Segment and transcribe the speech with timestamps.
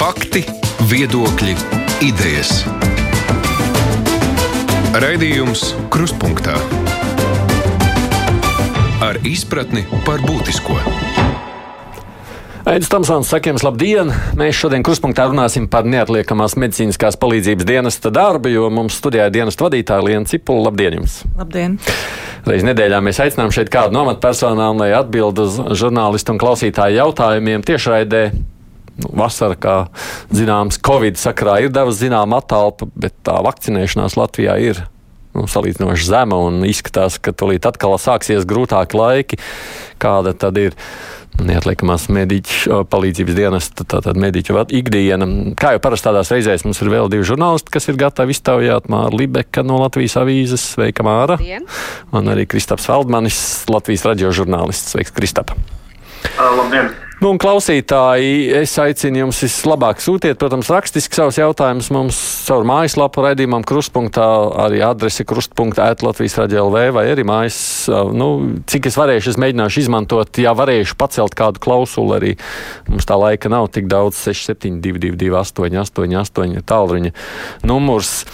[0.00, 0.40] Fakti,
[0.88, 1.52] viedokļi,
[2.06, 2.62] idejas.
[4.96, 6.54] Raidījums Krustpunktā
[9.04, 10.78] ar izpratni par būtisko.
[12.64, 14.08] Aizsmeļamies, Tamsons, sakiem, labdien!
[14.40, 19.66] Mēs šodien kruspunktā runāsim par neatliekamās medicīniskās palīdzības dienesta darbu, jo mums studijā ir dienesta
[19.66, 20.70] vadītāja Liena Cipula.
[20.70, 20.96] Labdien!
[20.96, 21.18] Jums.
[21.36, 21.76] Labdien!
[22.48, 27.68] Reiz nedēļā mēs aicinām šeit kādu no amatpersonām, lai atbild uz žurnālistu un klausītāju jautājumiem
[27.68, 28.22] tiešraidē.
[29.00, 29.76] Nu, vasara, kā
[30.34, 34.82] zināms, Covid sakrā ir devusi zinām attālpu, bet tā vakcinēšanās Latvijā ir
[35.36, 39.40] nu, salīdzinoši zema un izskatās, ka tūlīt atkal sāksies grūtāki laiki.
[40.02, 40.76] Kāda tad ir?
[41.40, 45.28] neatliekamās mediķu palīdzības dienas, tātad mediķu ikdiena.
[45.56, 48.90] Kā jau parasti tādās reizēs mums ir vēl divi žurnālisti, kas ir gatavi iztaujāt.
[48.92, 51.38] Māra Libeka no Latvijas avīzes, sveika Māra.
[51.40, 51.68] Dien.
[52.12, 53.38] Un arī Kristaps Valdmanis,
[53.70, 54.92] Latvijas radio žurnālists.
[54.92, 55.54] Sveiks, Kristap!
[56.36, 56.92] Labdien!
[57.20, 63.20] Nu, un klausītāji, es aicinu jums vislabāk sūtiet, protams, rakstiski savus jautājumus mums caur mājaslapu
[63.26, 64.24] raidījumam krustpunktā,
[64.64, 67.60] arī adrese krustpunktā ēt Latvijas radio LV vai arī mājas,
[68.16, 68.30] nu,
[68.64, 72.32] cik es varēšu, es mēģināšu izmantot, ja varēšu pacelt kādu klausulu arī.
[72.88, 77.12] Mums tā laika nav tik daudz, 6722 888 tālruņa
[77.68, 78.24] numurs.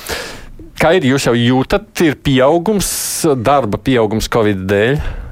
[0.78, 2.88] Kā ir, jūs jau jūtat, ir pieaugums,
[3.34, 5.25] darba pieaugums Covid dēļ?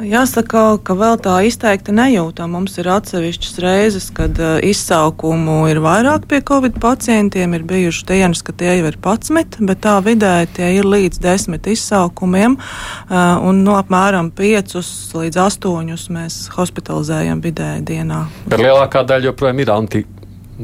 [0.00, 2.54] Jāsaka, ka vēl tā izteikti nejūtam.
[2.56, 7.52] Mums ir atsevišķas reizes, kad uh, izsaukumu ir vairāk pie covid pacientiem.
[7.52, 11.68] Ir bijušas dienas, ka tie jau ir 11, bet tā vidēji tie ir līdz 10
[11.74, 12.56] izsaukumiem.
[12.56, 14.80] Uh, un no apmēram 5
[15.20, 18.24] līdz 8 mēs hospitalizējam vidēji dienā.
[18.48, 20.04] Bet lielākā daļa joprojām ir anti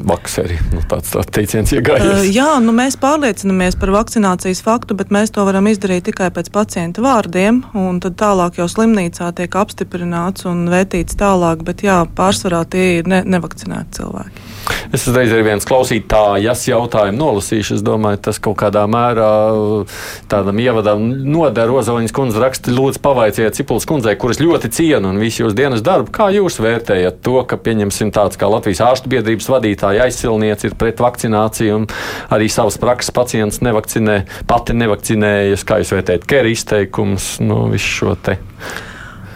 [0.06, 0.58] vakseri.
[0.74, 2.12] Nu, tāds tā teiciens iegājies.
[2.20, 6.52] Uh, jā, nu mēs pārliecinamies par vakcinācijas faktu, bet mēs to varam izdarīt tikai pēc
[6.54, 7.62] pacienta vārdiem.
[8.04, 13.22] Tad tālāk jau slimnīcā tiek apstiprināts un vērtīts tālāk, bet jā, pārsvarā tie ir ne,
[13.26, 14.46] nevakcinēti cilvēki.
[14.92, 17.78] Es reiz arī viens klausītājas jautājumu nolasīšu.
[17.78, 19.28] Es domāju, tas kaut kādā mērā
[20.30, 21.68] tādam ievadam noder.
[21.68, 26.12] Rozaliņas kundze raksta, lūdzu, pavaiciet Cipulas kundzei, kuras ļoti cienu un visu jūsu dienas darbu.
[26.14, 29.50] Kā jūs vērtējat to, ka, pieņemsim, tāds kā Latvijas ārstu biedrības
[29.88, 31.86] vadītāja aizsilniece ir pret vakcināciju un
[32.30, 35.64] arī savas prakses pacients nevakcinē, pati nevakcinējas?
[35.64, 38.38] Kā jūs vērtējat kēri izteikums, nu, visu šo te?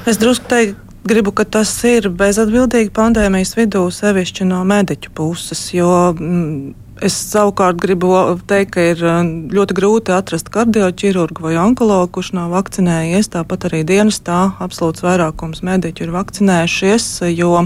[0.07, 6.13] Es drusku teiktu, Gribu, ka tas ir bezatbildīgi pandēmijas vidū, sevišķi no mediķu puses, jo
[6.15, 8.13] mm, Es savukārt gribu
[8.47, 13.33] teikt, ka ir uh, ļoti grūti atrast kardioķirurgu vai onkologu, kurš nav vakcinējies.
[13.33, 17.65] Tāpat arī dienestā absolūts vairākums mediķu ir vakcinējušies, jo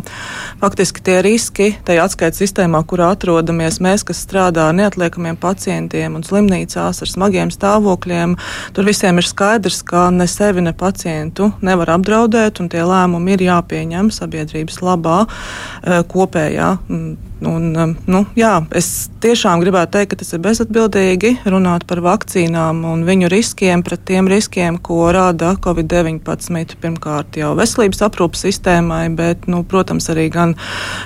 [0.62, 6.24] faktiski tie riski tajā atskaites sistēmā, kurā atrodamies mēs, kas strādā ar neatliekamiem pacientiem un
[6.24, 8.38] slimnīcās ar smagiem stāvokļiem,
[8.72, 13.48] tur visiem ir skaidrs, ka ne sevi, ne pacientu nevar apdraudēt, un tie lēmumi ir
[13.50, 16.72] jāpieņem sabiedrības labā uh, kopējā
[17.44, 22.78] Un, um, nu, jā, es tiešām gribētu teikt, ka tas ir bezatbildīgi runāt par vakcīnām
[22.88, 26.78] un viņu riskiem pret tiem riskiem, ko rada Covid-19.
[26.80, 30.54] Pirmkārt, jau veselības aprūpas sistēmai, bet, nu, protams, arī gan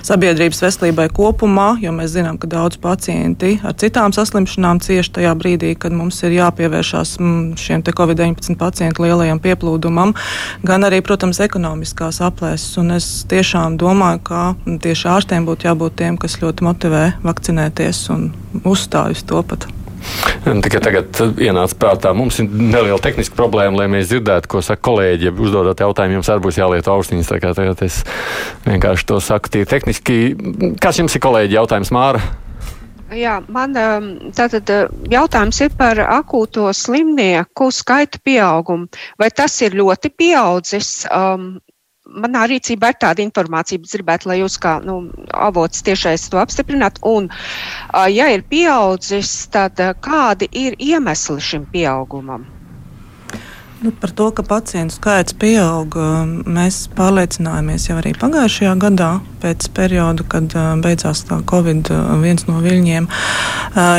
[0.07, 5.73] sabiedrības veselībai kopumā, jo mēs zinām, ka daudz pacienti ar citām saslimšanām cieši tajā brīdī,
[5.83, 10.15] kad mums ir jāpievēršās mm, šiem Covid-19 pacientu lielajam pieplūdumam,
[10.63, 12.79] gan arī, protams, ekonomiskās aplēses.
[12.79, 14.47] Un es tiešām domāju, ka
[14.87, 18.31] tieši ārstiem būtu jābūt tiem, kas ļoti motivē vakcinēties un
[18.65, 19.69] uzstāj uz to pat.
[20.41, 25.29] Tikai tagad ienāca prātā, mums ir neliela tehniska problēma, lai mēs dzirdētu, ko saka kolēģi.
[25.29, 27.29] Ja uzdodot jautājumu, jums arī būs jālieto austiņas.
[27.29, 28.01] Tā kā tagad es
[28.65, 30.21] vienkārši to saku tie tehniski.
[30.81, 32.23] Kas jums ir kolēģi jautājums, Māra?
[33.11, 38.87] Jā, man um, tātad uh, jautājums ir par akūto slimnieku skaitu pieaugumu.
[39.19, 40.93] Vai tas ir ļoti pieaudzis?
[41.11, 41.57] Um,
[42.11, 45.01] manā rīcībā ir tāda informācija, bet gribētu, lai jūs kā nu,
[45.49, 47.01] avots tiešais to apstiprināt.
[47.07, 47.31] Un,
[48.13, 52.49] ja ir pieaudzis, tad kādi ir iemesli šim pieaugumam?
[53.81, 59.09] Nu, par to, ka pacientu skaits pieauga, mēs pārliecinājāmies jau arī pagājušajā gadā,
[59.41, 60.53] pēc perioda, kad
[60.85, 61.89] beidzās tā Covid
[62.21, 63.07] viens no viļņiem.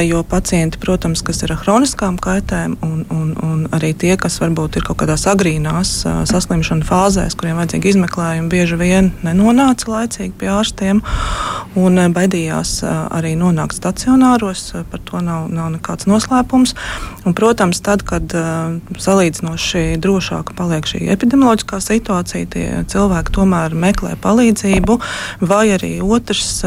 [0.05, 4.77] Jo pacienti, protams, kas ir ar chroniskām kaitēm, un, un, un arī tie, kas varbūt
[4.77, 5.95] ir kaut kādās agrīnās
[6.29, 11.01] saslimšanas fāzēs, kuriem vajadzīgi izmeklējumi, bieži vien nenonāca laicīgi pie ārstiem
[11.81, 14.67] un baidījās arī nonākt stacionāros.
[14.93, 16.77] Par to nav, nav nekāds noslēpums.
[17.25, 18.29] Un, protams, tad, kad
[19.01, 22.45] salīdzinoši droši, drošāka paliek šī epidemioloģiskā situācija.
[22.51, 24.97] Tie cilvēki tomēr meklē palīdzību,
[25.41, 26.63] vai arī otrs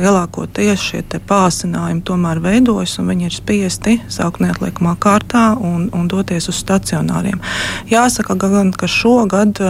[0.00, 6.48] lielākoties šie pāsinājumi tomēr veidojas, un viņi ir spiesti saukt neatliekamā kārtā un, un doties
[6.48, 7.40] uz stacionāriem.
[7.90, 9.60] Jāsaka gan, ka šogad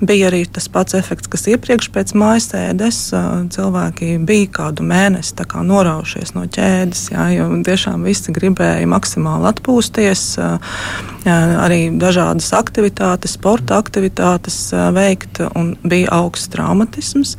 [0.00, 3.00] bija arī tas pats efekts, kas iepriekš pēc mājasēdes
[3.54, 10.24] cilvēki bija kādu mēnesi kā noraušies no ķēdes, jā, jo tiešām visi gribēja maksimāli atpūsties,
[11.24, 14.56] arī dažādas aktivitātes, sporta aktivitātes
[14.94, 17.36] veikt, un bija augsts traumatisms.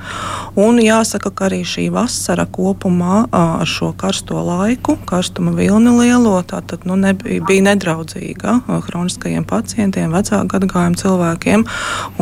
[0.60, 6.88] Un jāsaka, ka arī šī vasara kopumā ar šo karsto laiku, karstuma vilni lielo, tātad
[6.89, 11.65] nu, nebija, bija nedraudzīga hroniskajiem pacientiem, vecāku gadagājumu cilvēkiem,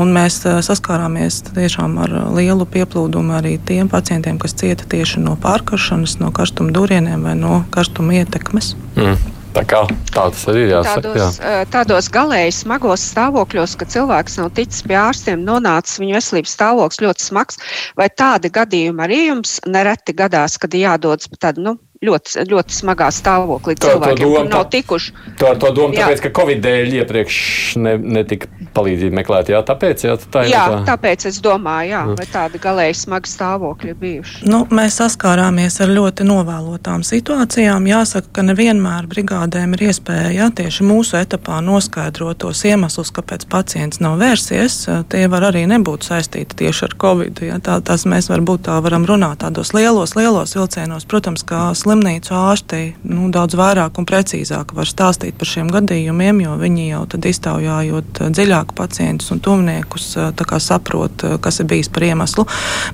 [0.01, 6.17] un mēs saskārāmies tiešām ar lielu pieplūdumu arī tiem pacientiem, kas cieta tieši no pārkaršanas,
[6.21, 8.75] no karstuma durieniem vai no karstuma ietekmes.
[8.95, 9.40] Mm.
[9.51, 9.81] Tā kā
[10.15, 11.01] tā tas arī ir jāsaka.
[11.12, 11.63] Tādos, jā.
[11.74, 17.27] tādos galēji smagos stāvokļos, kad cilvēks nav ticis pie ārstiem, nonācis viņa veselības stāvoklis ļoti
[17.27, 17.59] smags,
[18.00, 23.12] vai tādi gadījumi arī jums nereti gadās, kad jādodas pa tādu, nu, ļoti, ļoti smagā
[23.13, 25.12] stāvoklī to, cilvēkiem, to doma, nav tikuši.
[25.38, 26.07] To ar to domu, jā.
[26.07, 27.36] tāpēc, ka Covid dēļ iepriekš
[27.77, 30.80] ne, netika palīdzību meklēt, jā, tāpēc, jā, tā jā, tā.
[30.88, 34.42] tāpēc es domāju, jā, vai tādi galēji smagi stāvokļi bijuši.
[34.50, 37.86] Nu, mēs saskārāmies ar ļoti novēlotām situācijām.
[37.92, 44.01] Jāsaka, ka nevienmēr brigādēm ir iespēja jā, tieši mūsu etapā noskaidrot tos iemeslus, kāpēc pacients
[44.01, 44.80] nav vērsies.
[45.12, 47.45] Tie var arī nebūt saistīti tieši ar Covid.
[47.45, 51.06] Jā, tā, tas mēs varbūt tā varam runāt tādos lielos, lielos vilcienos.
[51.12, 56.53] Protams, kā slimnīcu ārsti nu, daudz vairāk un precīzāk var stāstīt par šiem gadījumiem, jo
[56.59, 61.89] viņi jau tad iztaujājot eh, dziļāk pacientus un tuvniekus, eh, saprot, eh, kas ir bijis
[61.91, 62.45] par iemeslu.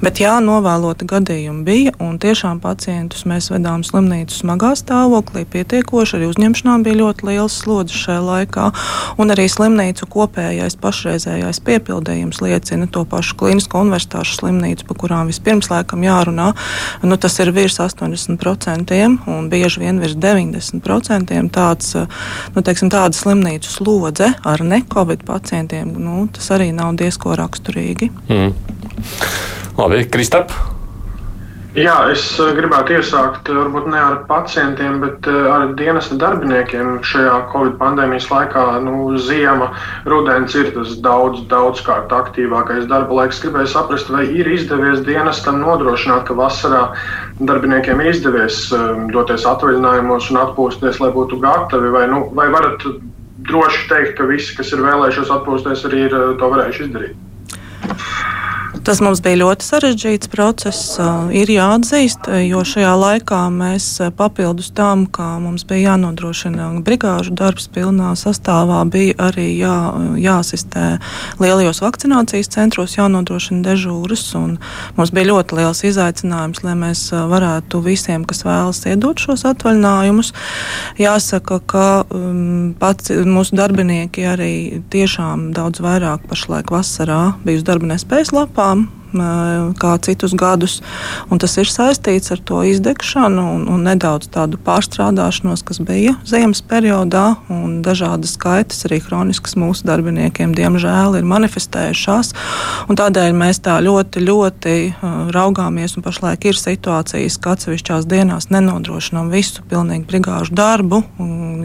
[0.01, 6.17] Bet jā, novēloti gadījumi bija, un tiešām pacientus mēs vedām slimnīcu smagā stāvoklī pietiekoši.
[6.17, 8.71] Arī uzņemšanām bija ļoti liels slodzes šajā laikā,
[9.21, 15.69] un arī slimnīcu kopējais pašreizējais piepildījums liecina to pašu klīnisko universitāšu slimnīcu, par kurām vispirms
[15.69, 16.53] laikam jārunā.
[17.03, 18.86] Nu, tas ir virs 80%
[19.27, 21.93] un bieži vien virs 90% tāds,
[22.55, 28.11] nu, teiksim, tāda slimnīcu slodze ar ne-covid pacientiem, nu, tas arī nav diezko raksturīgi.
[28.29, 28.55] Mm.
[29.77, 30.76] Labi, Kristap!
[31.77, 37.03] Jā, es eh, gribētu iesākt eh, varbūt ne ar pacientiem, bet eh, ar dienesta darbiniekiem
[37.05, 38.63] šajā Covid pandēmijas laikā.
[38.81, 39.67] Nu, ziema,
[40.09, 43.43] rudens ir tas daudz, daudzkārt aktīvākais darba laiks.
[43.45, 46.81] Gribēju saprast, vai ir izdevies dienestam nodrošināt, ka vasarā
[47.45, 48.63] darbiniekiem izdevies
[49.13, 52.89] doties atvaļinājumos un atpūsties, lai būtu gatavi, vai, nu, vai varat
[53.45, 57.26] droši teikt, ka visi, kas ir vēlējušies atpūsties, arī ir to varējuši izdarīt?
[58.87, 60.93] Tas mums bija ļoti sarežģīts process,
[61.35, 68.13] ir jāatzīst, jo šajā laikā mēs papildus tam, kā mums bija jānodrošina brigāžu darbs pilnā
[68.15, 69.73] sastāvā, bija arī jā,
[70.23, 70.85] jāasistē
[71.43, 74.23] lielajos vakcinācijas centros, jānodrošina dežūras.
[74.95, 80.31] Mums bija ļoti liels izaicinājums, lai mēs varētu visiem, kas vēlas iedot šos atvaļinājumus.
[81.03, 84.55] Jāsaka, ka um, pats mūsu darbinieki arī
[84.95, 88.76] tiešām daudz vairāk pašlaik vasarā bija uz darba nespējas lapām
[89.79, 90.79] kā citus gadus.
[91.37, 97.37] Tas ir saistīts ar to izdegšanu un, un nedaudz tādu pārstrādāšanos, kas bija ziemas periodā.
[97.85, 102.33] Dažādas skaitas arī kroniskas mūsu darbiniekiem, diemžēl, ir manifestējušās.
[102.97, 104.75] Tādēļ mēs tā ļoti, ļoti
[105.35, 105.97] raugāmies.
[106.07, 111.01] Pašlaik ir situācijas, ka atsevišķās dienās nenodrošinām visu pilnīgi brigāžu darbu,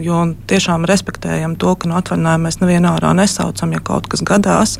[0.03, 0.19] jo
[0.49, 4.75] tiešām respektējam to, ka no atvaļinājuma mēs nevienā ārā nesaucam, ja kaut kas gadās.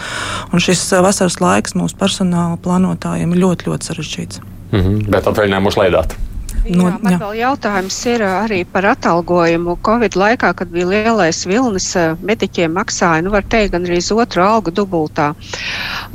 [0.51, 4.43] Un šis vasaras laiks mūsu personāla plānotājiem ir ļoti, ļoti sarežģīts.
[4.71, 6.15] Mm -hmm, bet atvaļinājumu uzlaidāt.
[6.63, 7.19] No, jā, man jā.
[7.19, 9.75] vēl jautājums ir arī par atalgojumu.
[9.83, 11.89] Covid laikā, kad bija lielais vilnis,
[12.23, 15.33] mediķiem maksāja, nu, var teikt, gan arī otru algu dubultā.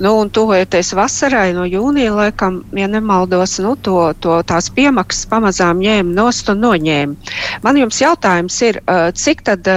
[0.01, 5.83] Nu, un tuvojoties vasarai, no jūnija laikam, ja nemaldos, nu, to, to tās piemaksas pamazām
[5.85, 7.35] ņēma nost un noņēma.
[7.67, 8.81] Man jums jautājums ir,
[9.21, 9.69] cik tad,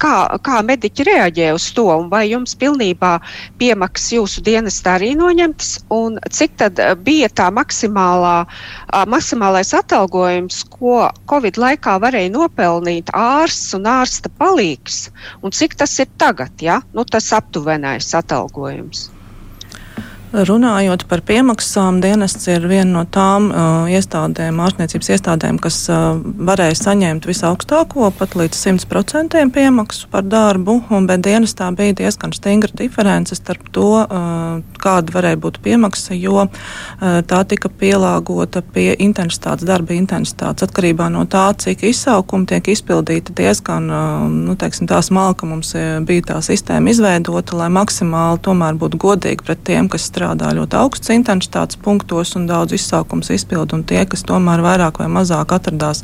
[0.00, 3.18] kā, kā mediķi reaģē uz to, un vai jums pilnībā
[3.60, 8.38] piemaksas jūsu dienestā arī noņemtas, un cik tad bija tā maksimālā,
[9.04, 9.97] maksimālais atalgojums?
[9.98, 15.08] Atalgojums, ko Covid laikā varēja nopelnīt ārsts un ārsta palīgs,
[15.42, 16.78] un cik tas ir tagad, ja?
[16.94, 19.08] nu, tas aptuvenais atalgojums.
[20.28, 26.74] Runājot par piemaksām, dienests ir viena no tām uh, iestādēm, ārstniecības iestādēm, kas uh, varēja
[26.76, 33.38] saņemt visaugstāko, pat līdz 100% piemaksu par darbu, un, bet dienestā bija diezgan stingra diference
[33.38, 36.52] starp to, uh, kāda varēja būt piemaksa, jo uh,
[37.00, 43.88] tā tika pielāgota pie intensitātes, darba intensitātes, atkarībā no tā, cik izsaukumi tiek izpildīti diezgan,
[43.88, 49.00] uh, nu, teiksim, tā smalka mums uh, bija tā sistēma izveidota, lai maksimāli tomēr būtu
[49.08, 53.84] godīgi pret tiem, kas strādā strādā ļoti augsts intensitātes punktos un daudz izsaukums izpildu, un
[53.86, 56.02] tie, kas tomēr vairāk vai mazāk atradās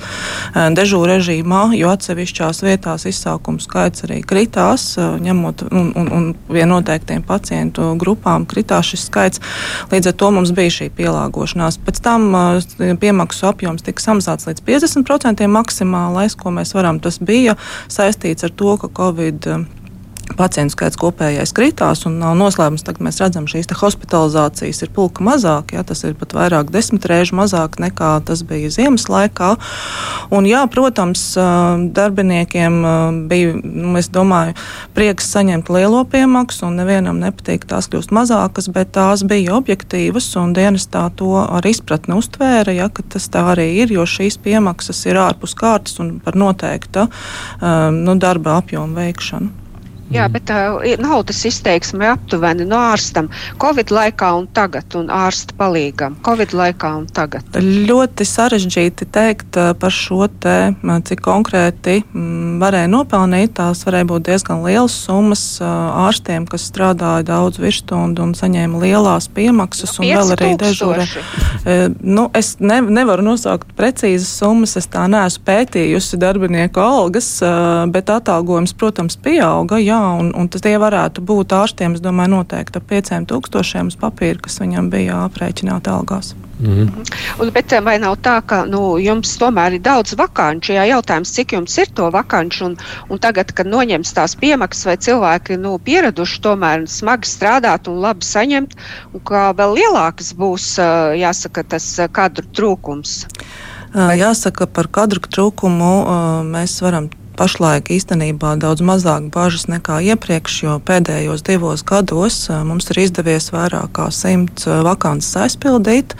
[0.54, 7.24] dežūra režīmā, jo atsevišķās vietās izsaukumu skaits arī kritās, ņemot un, un, un vien noteiktiem
[7.26, 9.42] pacientu grupām kritās šis skaits.
[9.92, 11.80] Līdz ar to mums bija šī pielāgošanās.
[11.84, 12.30] Pēc tam
[13.02, 17.02] piemaksu apjoms tika samazināts līdz 50% maksimālais, ko mēs varam.
[17.02, 17.58] Tas bija
[17.92, 19.50] saistīts ar to, ka Covid
[20.38, 22.84] pacientu skaits kopējais kritās un nav noslēpums.
[22.86, 27.36] Tagad mēs redzam, šīs hospitalizācijas ir pulka mazāk, ja, tas ir pat vairāk desmit reižu
[27.38, 29.54] mazāk nekā tas bija ziemas laikā.
[30.34, 31.22] Un, jā, protams,
[31.96, 32.78] darbiniekiem
[33.30, 34.56] bija, nu, es domāju,
[34.96, 40.54] prieks saņemt lielo piemaksu, un nevienam nepatīk tās kļūst mazākas, bet tās bija objektīvas, un
[40.56, 45.20] dienestā to ar izpratni uztvēra, ja, ka tas tā arī ir, jo šīs piemaksas ir
[45.20, 47.08] ārpus kārtas un par noteikta
[47.60, 49.63] nu, darba apjomu veikšanu.
[50.12, 53.30] Jā, bet uh, naudas izteiksme aptuveni no ārstam
[53.60, 57.46] Covid laikā un tagad, un ārsta palīgam Covid laikā un tagad.
[57.56, 60.74] Ļoti sarežģīti teikt par šo te,
[61.08, 63.54] cik konkrēti m, varēja nopelnīt.
[63.58, 69.96] Tās varēja būt diezgan lielas summas ārstiem, kas strādāja daudz virsstundu un saņēma lielās piemaksas,
[69.98, 71.06] nu, un vēl arī dežūrē.
[72.02, 77.30] nu, es ne, nevaru nosaukt precīzas summas, es tā neesmu pētījusi darbinieku algas,
[77.94, 79.80] bet atalgojums, protams, pieauga.
[79.82, 84.60] Jā, un, un tie varētu būt ārstiem, es domāju, noteikti ap 5000 uz papīra, kas
[84.62, 86.34] viņam bija aprēķināti algās.
[86.60, 86.88] Mm -hmm.
[87.42, 90.72] un, bet vai nav tā, ka nu, jums tomēr ir daudz vakanču?
[90.72, 92.76] Jā, jautājums, cik jums ir to vakanču, un,
[93.08, 98.24] un tagad, kad noņems tās piemaksas, vai cilvēki nu, pieraduši tomēr smagi strādāt un labi
[98.24, 98.76] saņemt,
[99.14, 100.78] un kā vēl lielāks būs,
[101.18, 103.26] jāsaka, tas kadru trūkums?
[103.94, 105.92] Jāsaka, par kadru trūkumu
[106.50, 112.36] mēs varam pašlaik īstenībā daudz mazāk bažas nekā iepriekš, jo pēdējos divos gados
[112.66, 116.14] mums ir izdevies vairāk kā simts vakances aizpildīt.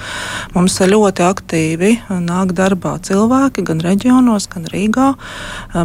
[0.55, 1.91] Mums ļoti aktīvi
[2.25, 5.13] nāk darbā cilvēki gan reģionos, gan Rīgā.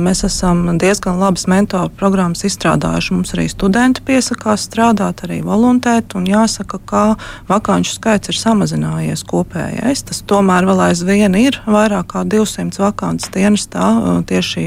[0.01, 3.15] Mēs esam diezgan labas mentoru programmas izstrādājuši.
[3.15, 7.03] Mums arī studenti piesakās strādāt, arī voluntēt, un jāsaka, ka
[7.49, 10.05] vakanču skaits ir samazinājies kopējais.
[10.09, 13.89] Tas tomēr vēl aizvien ir vairāk kā 200 vakances dienestā
[14.29, 14.65] tieši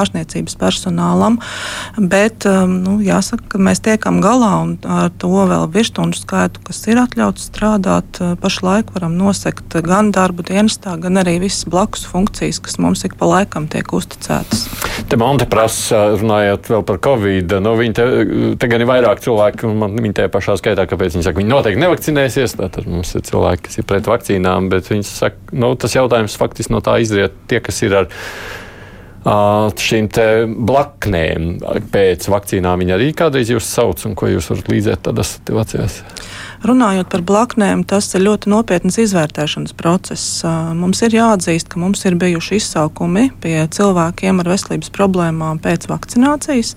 [0.00, 1.38] ārstniecības personālam.
[1.96, 6.82] Bet um, nu, jāsaka, ka mēs tiekam galā un ar to vēl virsstundu skaitu, kas
[6.90, 12.60] ir atļauts strādāt, uh, pašlaik varam nosekt gan darbu dienestā, gan arī visas blakus funkcijas,
[12.64, 14.66] kas mums ik pa laikam tiek uzticētas.
[15.10, 18.06] Te Monte prasa, runājot vēl par Covid, nu, viņi te,
[18.60, 21.50] te gan ir vairāk cilvēku, un man viņi te pašā skaitā, kāpēc viņi saka, viņi
[21.50, 25.96] noteikti nevakcinēsies, tātad mums ir cilvēki, kas ir pret vakcīnām, bet viņi saka, nu, tas
[25.96, 28.10] jautājums faktiski no tā izriet tie, kas ir ar
[29.24, 30.08] šīm
[30.68, 31.50] blaknēm
[31.92, 32.80] pēc vakcīnām.
[32.80, 36.00] Viņi arī kādreiz jūs sauc, un ko jūs varat līdzēt tādās situācijās?
[36.60, 40.42] Runājot par blaknēm, tas ir ļoti nopietns izvērtēšanas process.
[40.76, 46.74] Mums ir jāatzīst, ka mums ir bijuši izsaukumi pie cilvēkiem ar veselības problēmām pēc vakcinācijas.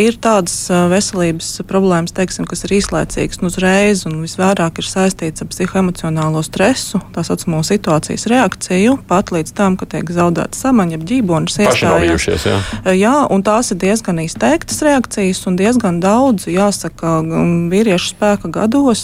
[0.00, 5.50] Ir tādas veselības problēmas, teiksim, kas ir īslaicīgas un uzreiz, un visvairāk ir saistīts ar
[5.50, 12.28] psihoemocionālo stresu, tā saucamo situācijas reakciju, pat līdz tam, ka tiek zaudēta samaņa, ģībonis iestājās.
[12.46, 12.94] Jā.
[12.94, 17.18] jā, un tās ir diezgan izteiktas reakcijas un diezgan daudz, jāsaka,
[17.74, 19.02] vīriešu spēka gados.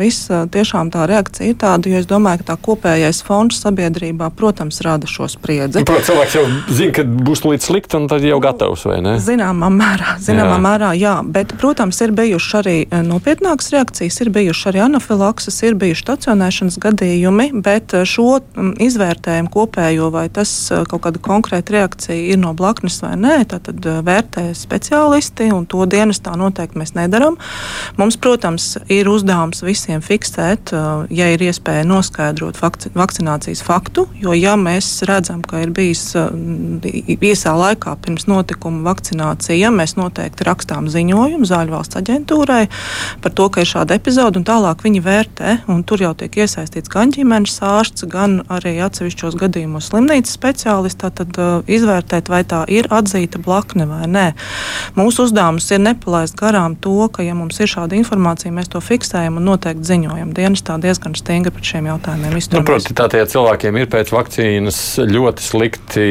[0.00, 4.80] Viss tiešām tā reakcija ir tāda, jo es domāju, ka tā kopējais fons sabiedrībā, protams,
[4.86, 5.80] rada šo spriedzi.
[5.80, 9.16] Nu, protams, cilvēks jau zina, ka būs līdz slikti, un tad jau gatavs, vai ne?
[9.22, 10.62] Zināmā mērā, zināmā jā.
[10.68, 11.14] mērā, jā.
[11.36, 17.50] Bet, protams, ir bijušas arī nopietnākas reakcijas, ir bijušas arī anafilakses, ir bijuši stacionēšanas gadījumi,
[17.64, 18.38] bet šo
[18.84, 20.50] izvērtējumu kopējo vai tas
[20.90, 26.34] kaut kāda konkrēta reakcija ir no blaknes vai nē, tad vērtē speciālisti, un to dienestā
[26.38, 27.38] noteikti mēs nedaram.
[28.00, 34.54] Mums, protams, ir uzdevums visiem fiksēt, uh, ja ir iespēja noskaidrot vakcinācijas faktu, jo ja
[34.60, 36.28] mēs redzam, ka ir bijis uh,
[36.84, 42.62] īsā laikā pirms notikuma vakcinācija, mēs noteikti rakstām ziņojumu Zāļu valsts aģentūrai
[43.24, 45.56] par to, ka ir šāda epizode, un tālāk viņi vērtē,
[45.88, 51.64] tur jau tiek iesaistīts gan ģimenes ārsts, gan arī atsevišķos gadījumos slimnīcas speciālists, tad uh,
[51.70, 54.26] izvērtēt, vai tā ir atzīta blakne vai nē.
[54.98, 59.38] Mūsu uzdevums ir nepalaist garām to, ka, ja mums ir šāda informācija, mēs to fiksējam
[59.38, 60.34] un noteikti ziņojam.
[60.34, 62.60] Dienas tā diezgan stingri pret šiem jautājumiem izturās.
[62.60, 66.06] Nu, Protams, tā tie cilvēkiem ir pēc vakcīnas ļoti slikti.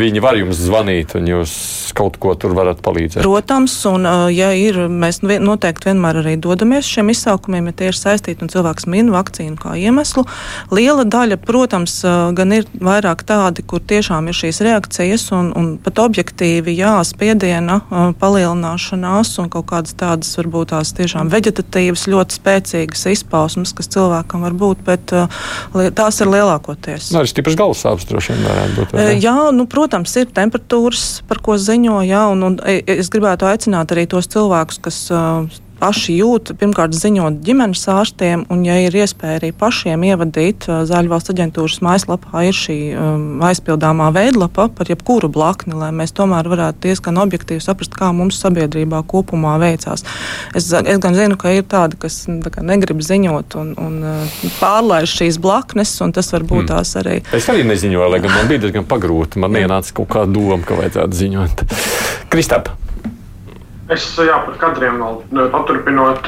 [0.00, 1.52] Viņi var jums zvanīt, un jūs
[1.98, 3.22] kaut ko tur varat palīdzēt.
[3.22, 8.44] Protams, un ja ir, mēs noteikti vienmēr arī dodamies šiem izsaukumiem, ja tie ir saistīti
[8.44, 10.26] un cilvēks min vakcīnu kā iemeslu.
[10.74, 12.00] Liela daļa, protams,
[12.38, 17.80] gan ir vairāk tādi, kur tiešām ir šīs reakcijas un, un pat objektīvi jā, spiediena
[18.20, 24.56] palielināšanās un kaut kādas tādas varbūt tās tiešām veģetatīvas ļoti spēcīgas izpausmes, kas cilvēkam var
[24.58, 25.14] būt, bet
[25.98, 27.12] tās ir lielākoties.
[27.12, 28.96] Nu, arī stipras galvas sāpes droši vien varētu būt.
[28.96, 29.06] Vai?
[29.22, 34.08] Jā, nu, protams, ir temperatūras, par ko ziņo, jā, un, un es gribētu aicināt arī
[34.10, 35.00] tos cilvēkus, kas
[35.78, 41.32] paši jūt, pirmkārt, ziņot ģimenes ārstiem, un, ja ir iespēja arī pašiem ievadīt, Zāļu valsts
[41.32, 47.20] aģentūras mājaslapā ir šī um, aizpildāmā veidlapa par jebkuru blakni, lai mēs tomēr varētu diezgan
[47.22, 50.04] objektīvi saprast, kā mums sabiedrībā kopumā veicās.
[50.58, 54.00] Es, es gan zinu, ka ir tādi, kas nu, tā negrib ziņot un, un
[54.58, 56.72] pārlaiž šīs blaknes, un tas var būt mm.
[56.72, 57.20] tās arī.
[57.36, 59.40] Es arī neziņoju, lai gan man bija diezgan pagrūti.
[59.42, 61.66] Man ienāca kaut kāda doma, ka vajadzētu ziņot.
[62.32, 62.74] Kristap!
[63.88, 66.26] Es jā, par kadriem vēl paturpinot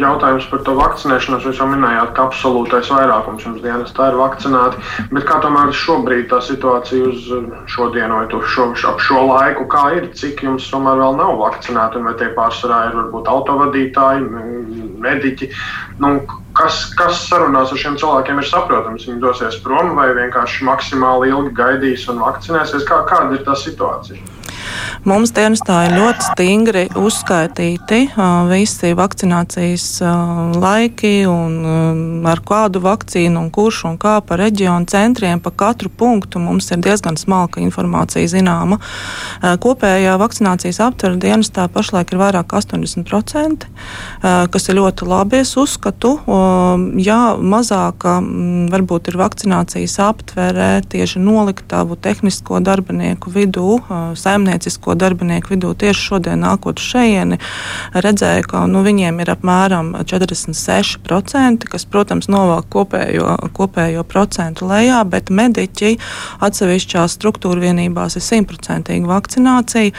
[0.00, 1.44] jautājumus par to vakcinēšanos.
[1.44, 4.80] Jūs jau minējāt, ka absolūtais vairākums jums dienas tā ir vakcinēti.
[5.10, 7.26] Bet kā tomēr šobrīd tā situācija uz
[7.74, 12.08] šodienu vai šo, ap šo laiku, kā ir, cik jums tomēr vēl nav vakcinēti un
[12.08, 14.24] vai tie pārsvarā ir varbūt autovadītāji,
[15.04, 15.50] mediķi?
[16.00, 16.14] Nu,
[16.56, 19.04] kas, kas sarunās ar šiem cilvēkiem ir saprotams?
[19.10, 22.88] Viņi dosies prom vai vienkārši maksimāli ilgi gaidīs un vakcinēsies?
[22.88, 24.43] Kā, kāda ir tā situācija?
[25.04, 28.06] Mums dienestā ir ļoti stingri uzskaitīti
[28.48, 29.98] visi vakcinācijas
[30.56, 35.42] laiki un ar kādu vakcīnu un kurš un kā pa reģionu centriem.
[35.44, 38.78] Pa katru punktu mums ir diezgan smalka informācija zināma.
[39.44, 43.68] Kopējā vakcinācijas aptvera dienestā pašlaik ir vairāk kā 80%,
[44.56, 45.42] kas ir ļoti labi.
[45.44, 46.14] Es uzskatu,
[47.04, 48.16] ja mazāka
[48.72, 53.82] varbūt ir vakcinācijas aptverē tieši noliktavu tehnisko darbinieku vidū,
[54.16, 57.38] saimniecisko publisko darbinieku vidū tieši šodien nākot šejieni,
[57.94, 65.30] redzēju, ka nu, viņiem ir apmēram 46%, kas, protams, novāk kopējo, kopējo procentu lejā, bet
[65.30, 65.98] mediķi
[66.40, 69.92] atsevišķās struktūra vienībās ir simtprocentīga vakcinācija.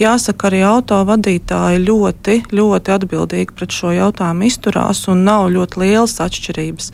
[0.00, 6.92] Jāsaka, arī autovadītāji ļoti, ļoti atbildīgi pret šo jautājumu izturās un nav ļoti lielas atšķirības.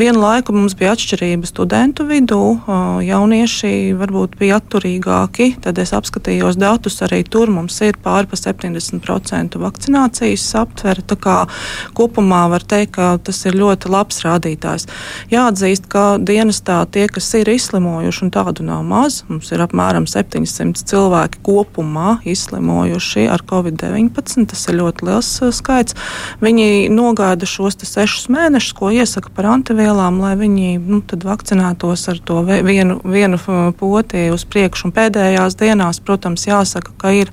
[0.00, 2.60] Vienu laiku mums bija atšķirība studentu vidū,
[3.04, 8.36] jaunieši varbūt bija atturīgāki, tad es apskatījos datus datus arī tur mums ir pāri pa
[8.36, 11.02] 70% vakcinācijas aptvere.
[11.02, 11.46] Tā kā
[11.94, 14.86] kopumā var teikt, ka tas ir ļoti labs rādītājs.
[15.30, 20.84] Jāatzīst, ka dienestā tie, kas ir izslimojuši, un tādu nav maz, mums ir apmēram 700
[20.90, 24.48] cilvēki kopumā izslimojuši ar covid-19.
[24.50, 25.94] Tas ir ļoti liels uh, skaits.
[26.40, 32.42] Viņi nogaida šos sešus mēnešus, ko iesaka par antivielām, lai viņi nu, vakcinētos ar to
[32.44, 34.88] vienu, vienu uh, poti uz priekšu.
[34.88, 37.30] Un pēdējās dienās, protams, jāsaka, jāsaka, ka ir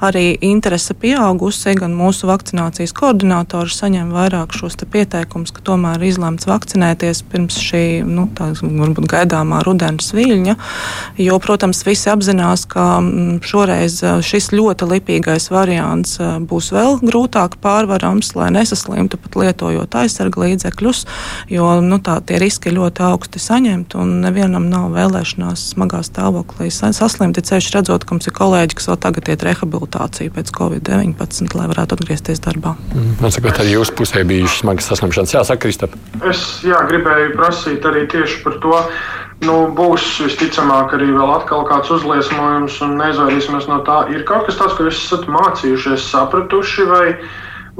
[0.00, 1.74] arī interese pieaugusi.
[1.74, 8.04] Gan mūsu vakcinācijas koordinātori saņem vairāk šos pieteikumus, ka tomēr ir izlemts vakcinēties pirms šī
[8.04, 10.56] nu, tā, varbūt gaidāmā rudens viļņa.
[11.18, 18.34] Jo, protams, visi apzinās, ka mm, šoreiz šis ļoti lipīgais variants būs vēl grūtāk pārvarams,
[18.36, 21.04] lai nesaslimtu pat lietojot aizsarga līdzekļus,
[21.50, 26.70] jo nu, tā, tie riski ir ļoti augsti saņemt un nevienam nav vēlēšanās smagā stāvoklī
[26.74, 27.40] saslimt.
[27.44, 31.68] Ceļš redzot, ka mums ir kolēģi, kolēģi, kas vēl tagad iet rehabilitāciju pēc covid-19, lai
[31.70, 32.74] varētu atgriezties darbā.
[32.92, 33.14] Mm.
[33.22, 35.32] Man saka, arī jūsu pusē bijušas smagas saslimšanas.
[35.32, 35.94] Jā, saka, Kristap.
[36.28, 38.74] Es jā, gribēju prasīt arī tieši par to.
[39.44, 44.04] Nu, būs visticamāk arī vēl atkal kāds uzliesmojums, un neizvairīsimies no tā.
[44.12, 47.06] Ir kaut kas tāds, ko jūs esat mācījušies, sapratuši, vai,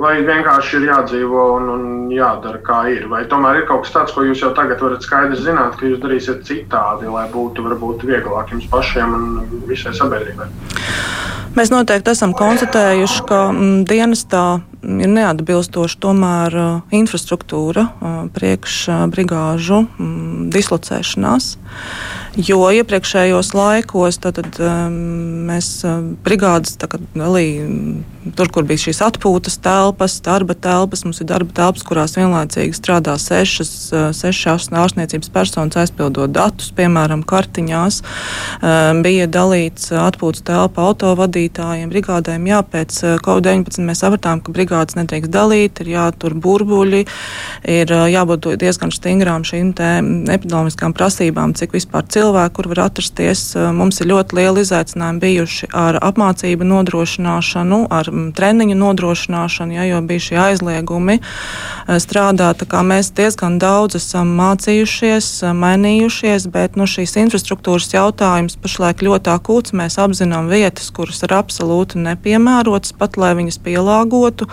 [0.01, 3.07] vai vienkārši ir jādzīvo un, un jādara, kā ir.
[3.11, 6.03] Vai tomēr ir kaut kas tāds, ko jūs jau tagad varat skaidri zināt, ka jūs
[6.03, 10.51] darīsiet citādi, lai būtu varbūt vieglāk jums pašiem un visai sabiedrībai?
[11.55, 14.45] Mēs noteikti esam konstatējuši, ka mm, dienestā
[14.83, 21.53] ir neatbilstoša tomēr uh, infrastruktūra uh, priekš uh, brigāžu m, dislocēšanās.
[22.35, 24.99] Jo iepriekšējos laikos tad, um,
[25.47, 25.71] mēs
[26.27, 28.03] brigādes dalījām
[28.37, 31.05] tur, kur bija šīs atpūtas telpas, darba telpas.
[31.05, 33.73] Mums ir darba telpas, kurās vienlaicīgi strādā sešas,
[34.17, 38.01] sešas ārstniecības personas, aizpildot datus, piemēram, kartiņās.
[38.65, 42.49] Um, bija dalīts atpūtas telpa autovadītājiem, brigādēm.
[42.49, 47.05] Jā, pēc Covid-19 mēs sapratām, ka brigādes nedrīkst dalīt, ir jātur burbuļi,
[47.77, 49.75] ir jābūt diezgan stingrām šīm
[50.33, 53.57] epidemiskām prasībām, cik vispār cilvēku, kur var atrasties.
[53.57, 60.01] Eh, mums ir ļoti lieli izaicinājumi bijuši ar apmācību nodrošināšanu, ar treniņu nodrošināšanu, ja, jo
[60.07, 61.19] bija šie aizliegumi
[61.87, 62.65] eh, strādāt.
[62.85, 69.75] Mēs diezgan daudz esam mācījušies, eh, mainījušies, bet nu, šīs infrastruktūras jautājums pašlaik ļoti akūts.
[69.77, 74.49] Mēs apzinām vietas, kuras ir absolūti nepiemērotas, pat lai viņas pielāgotu.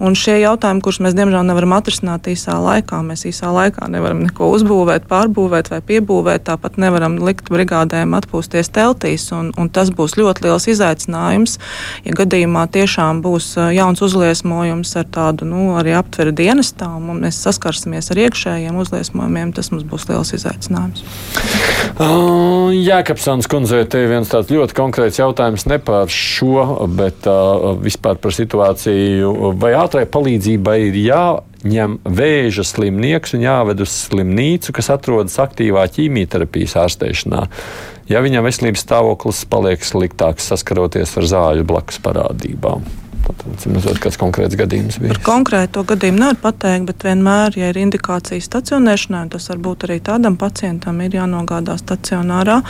[0.00, 4.50] Un šie jautājumi, kurus mēs diemžēl nevaram atrisināt īsā laikā, mēs īsā laikā nevaram neko
[4.56, 6.46] uzbūvēt, pārbūvēt vai piebūvēt.
[6.48, 11.58] Tāpat nevaram likt brigādēm atpūsties teltīs, un, un tas būs ļoti liels izaicinājums,
[12.04, 18.10] ja gadījumā tiešām būs jauns uzliesmojums ar tādu nu, arī aptveru dienestā, un mēs saskarsimies
[18.12, 21.02] ar iekšējiem uzliesmojumiem, tas mums būs liels izaicinājums.
[21.98, 28.20] Uh, Jēkabsons kundzei te viens tāds ļoti konkrēts jautājums ne par šo, bet uh, vispār
[28.22, 29.54] par situāciju.
[29.58, 36.78] Vai ātrai palīdzībai ir jāņem vēža slimnieks un jāved uz slimnīcu, kas atrodas aktīvā ķīmijterapijas
[36.86, 37.48] ārstēšanā?
[38.10, 42.84] ja viņam veselības stāvoklis paliek sliktāks saskaroties ar zāļu blakus parādībām.
[43.22, 45.14] Nezinu, kāds konkrēts gadījums bija.
[45.14, 49.98] Par konkrēto gadījumu nevar pateikt, bet vienmēr, ja ir indikācija stacionēšanai, tas var būt arī
[50.04, 52.60] tādam pacientam, ir jānogādā stacionārā.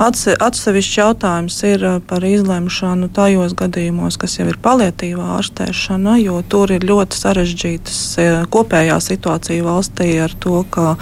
[0.00, 6.72] Atsevišķi jautājums ir uh, par izlemšanu tajos gadījumos, kas jau ir palietīvā ārstēšana, jo tur
[6.76, 10.96] ir ļoti sarežģītas uh, kopējā situācija valstī ar to, ka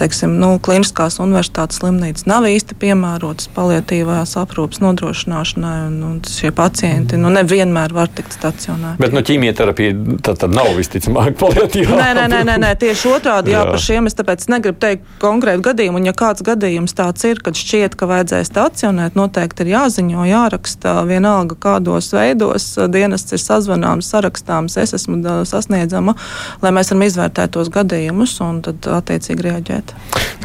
[0.00, 7.20] teiksim, nu, kliniskās universitātes slimnīcas nav īsti piemērotas palietīvās aprūpas nodrošināšanai, un, un šie pacienti
[7.20, 9.00] nu, nevienmēr var tikt stacionēti.
[9.00, 9.94] Bet no nu, ķīmijterapija
[10.26, 11.98] tad, tad nav visticamāk paliatīvā.
[12.00, 13.54] Nē, nē, nē, nē, nē tieši otrādi.
[13.54, 16.00] Jā, jā, par šiem es tāpēc negribu teikt konkrētu gadījumu.
[16.00, 20.96] Un ja kāds gadījums tāds ir, kad šķiet, ka vajadzēs stacionēt, noteikti ir jāziņo, jāraksta
[21.08, 22.68] vienalga kādos veidos.
[22.92, 26.16] Dienests ir sazvanāms, sarakstāms, es esmu sasniedzama,
[26.64, 29.94] lai mēs varam izvērtēt tos gadījumus un tad attiecīgi reaģēt.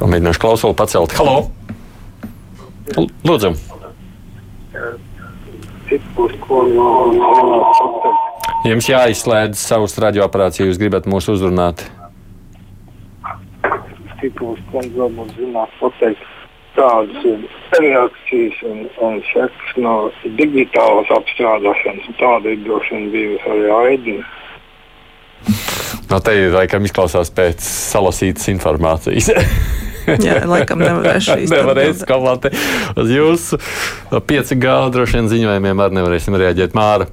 [0.01, 1.15] Mēģināšu klausuli pacelt.
[1.19, 1.39] Halo!
[3.25, 3.55] Lūdzu!
[5.89, 6.89] Tipus, ko no
[8.65, 11.83] Jums jāizslēdz savus radioaparātus, ja jūs gribat mūs uzrunāt.
[14.21, 16.31] Tipus, ko varbūt zināt pateikt
[16.75, 17.45] tādas
[17.79, 19.95] reakcijas un, un sekas no
[20.39, 22.09] digitālas apstrādāšanas.
[22.19, 24.25] Tāda ir droši vien bijusi arī aidina.
[26.09, 29.29] No te ir laikam izklausās pēc salasītas informācijas.
[30.25, 31.53] Jā, laikam nevarēšu īsti.
[31.55, 32.57] Nevarēs komentēt
[33.01, 33.59] uz jūsu
[34.11, 37.09] 5G droši vien ziņojumiem arī nevarēsim reaģēt Māra.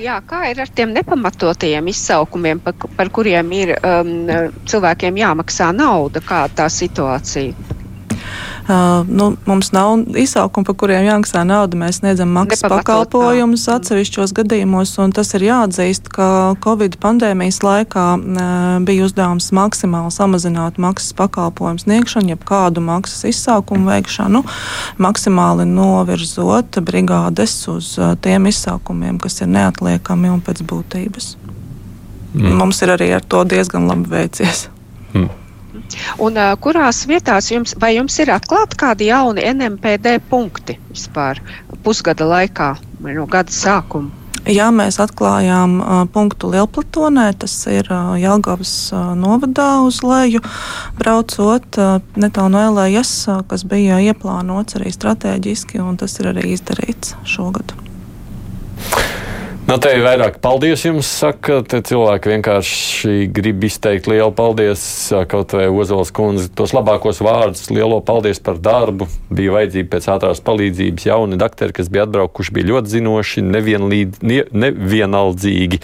[0.00, 4.16] Jā, kā ir ar tiem nepamatotajiem izsaukumiem, par, par kuriem ir um,
[4.66, 6.22] cilvēkiem jāmaksā nauda?
[6.26, 7.78] Kāda tā situācija?
[8.70, 11.74] Uh, nu, mums nav izsaukumi, par kuriem jāmaksā nauda.
[11.80, 16.28] Mēs sniedzam maksas pakalpojumus atsevišķos gadījumos, un tas ir jāatzīst, ka
[16.62, 18.44] Covid pandēmijas laikā uh,
[18.86, 24.44] bija uzdevums maksimāli samazināt maksas pakalpojumu sniegšanu, jeb kādu maksas izsaukumu veikšanu,
[25.02, 31.34] maksimāli novirzot brigādes uz uh, tiem izsaukumiem, kas ir neatliekami un pēc būtības.
[32.38, 32.54] Mm.
[32.62, 34.68] Mums ir arī ar to diezgan labi veicies.
[35.10, 35.39] Mm.
[36.22, 41.42] Un uh, kurās vietās jums, vai jums ir atklāti kādi jauni NMPD punkti vispār
[41.84, 42.74] pusgada laikā
[43.04, 44.20] no gada sākuma?
[44.48, 50.40] Jā, mēs atklājām uh, punktu Lielplatonē, tas ir uh, Jāgavas uh, novadā uz leju,
[50.98, 56.54] braucot uh, netālu no LES, uh, kas bija ieplānots arī strateģiski, un tas ir arī
[56.56, 57.76] izdarīts šogad.
[59.70, 64.82] Nu, te ir vairāk paldies jums, saka, te cilvēki vienkārši grib izteikt lielu paldies,
[65.30, 69.06] kaut vai Ozols kundze, tos labākos vārdus, lielo paldies par darbu.
[69.30, 74.40] Bija vajadzība pēc ātrās palīdzības jauni doktori, kas bija atbraukuši, bija ļoti zinoši, nevienlīd, ne,
[74.64, 75.78] nevienaldzīgi.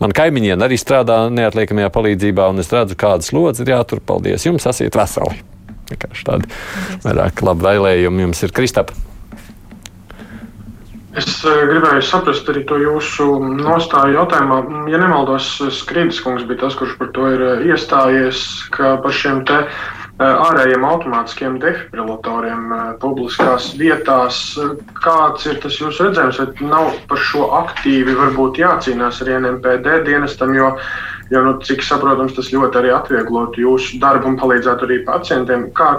[0.00, 4.00] Man kaimiņiem arī strādā neatliekamajā palīdzībā, un es redzu, kādas lodziņas ir jātur.
[4.00, 5.44] Paldies jums, esiet veseli!
[5.92, 6.48] Tādi
[7.04, 9.09] vairāk labi vēlējumi jums ir Kristapa.
[11.18, 13.24] Es eh, gribēju saprast arī to jūsu
[13.58, 14.60] nostāju jautājumā.
[14.92, 18.44] Ja nemaldos, Skrīdis kungs bija tas, kurš par to ir eh, iestājies,
[18.76, 22.70] ka par šiem te eh, ārējiem automātiskiem defibrilatoriem
[23.02, 24.38] publiskās vietās.
[25.02, 30.54] Kāds ir tas jūsu redzējums, vai nav par šo aktīvi varbūt jācīnās ar NMPD dienestam,
[30.54, 30.76] jo,
[31.34, 35.72] jo nu, cik saprotams, tas ļoti arī atvieglotu jūsu darbu un palīdzētu arī pacientiem.
[35.74, 35.96] Kā,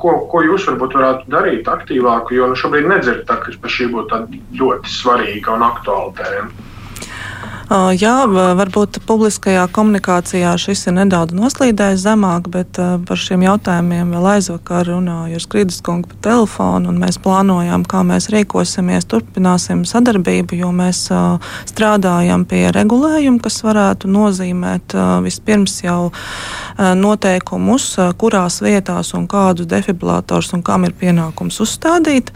[0.00, 4.22] ko, ko jūs varbūt varētu darīt aktīvāk, jo nu, šobrīd nedzirdat, ka šī būtu
[4.60, 6.50] ļoti svarīga un aktuāla tēma.
[7.66, 14.86] Jā, varbūt publiskajā komunikācijā šis ir nedaudz noslīdējis zemāk, bet par šiem jautājumiem vēl aizvakar
[14.86, 20.70] runāju ar Skrīdus kungu pa telefonu, un mēs plānojam, kā mēs rīkosimies, turpināsim sadarbību, jo
[20.70, 21.08] mēs
[21.66, 24.94] strādājam pie regulējuma, kas varētu nozīmēt
[25.26, 26.12] vispirms jau
[26.78, 27.88] noteikumus,
[28.22, 32.30] kurās vietās un kādus defibrilātors un kam ir pienākums uzstādīt.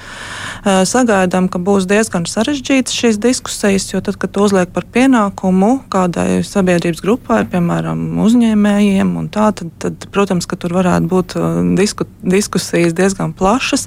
[0.67, 6.43] Sagaidām, ka būs diezgan sarežģītas šīs diskusijas, jo tad, kad uzliek par pienākumu, pienākumu kādai
[6.45, 12.95] sabiedrības grupai, piemēram, uzņēmējiem, tā, tad, tad, protams, ka tur varētu būt uh, disku, diskusijas
[12.95, 13.87] diezgan plašas.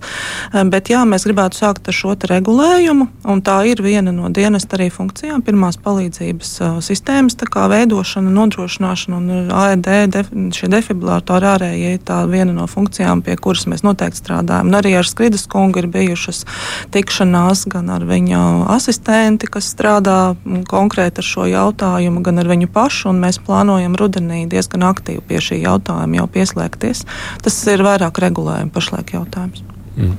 [0.54, 4.78] Uh, bet jā, mēs gribētu sākt ar šo regulējumu, un tā ir viena no dienesta
[4.78, 12.00] arī funkcijām- pirmās palīdzības uh, sistēmas veidošana, nodrošināšana un AED def, šie defibrilatori ārējie ir
[12.00, 14.68] tā viena no funkcijām, pie kuras mēs noteikti strādājam.
[14.68, 16.46] Un arī ar Skridas kungu ir bijušas
[16.92, 20.36] tikšanās gan ar viņa asistenti, kas strādā
[20.70, 25.42] konkrēti ar šo jautājumu, gan ar viņu pašu, un mēs plānojam rudenī diezgan aktīvi pie
[25.44, 27.06] šī jautājuma jau pieslēgties.
[27.44, 29.64] Tas ir vairāk regulējumi pašlaik jautājums.
[29.94, 30.18] Mm.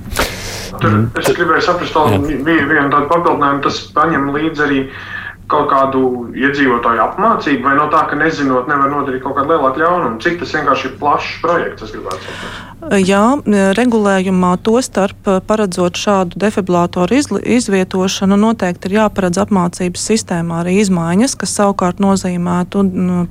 [0.80, 4.80] Tur es gribēju saprast, ka bija viena tāda papildinājuma, tas paņem līdzi arī
[5.50, 6.04] kaut kādu
[6.34, 10.20] iedzīvotāju apmācību, vai no tā, ka nezinot, nevar nodarīt kaut kādu lielāku ļaunumu?
[10.24, 12.70] Cik tas vienkārši ir plašs projekts, es gribētu saprast.
[12.84, 13.22] Jā,
[13.78, 21.54] regulējumā to starp paredzot šādu defibrillātoru izvietošanu, noteikti ir jāparedz apmācības sistēmā arī izmaiņas, kas
[21.60, 22.82] savukārt nozīmētu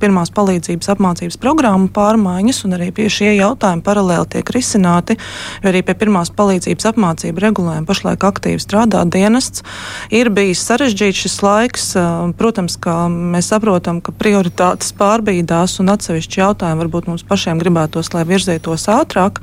[0.02, 5.18] pirmās palīdzības apmācības programmu pārmaiņas, un arī pie šie jautājumi paralēli tiek risināti,
[5.62, 9.62] jo arī pie pirmās palīdzības apmācību regulējuma pašlaik aktīvi strādā dienests.
[10.10, 11.88] Ir bijis sarežģīts šis laiks,
[12.38, 18.26] protams, ka mēs saprotam, ka prioritātes pārbīdās un atsevišķi jautājumi varbūt mums pašiem gribētos, lai
[18.28, 19.42] virzītos ātrāk